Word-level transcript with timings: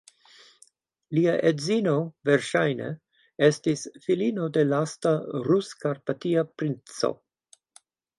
Lia 1.15 1.33
edzino, 1.49 1.91
verŝajne, 2.29 2.87
estis 3.47 3.83
filino 4.07 4.47
de 4.55 4.63
lasta 4.71 5.11
Rus-karpatia 5.49 6.45
princo. 6.63 7.13